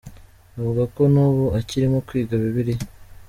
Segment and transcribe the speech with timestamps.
[0.57, 2.85] Avuga ko n’ ubu akirimo kwiga bibiliya.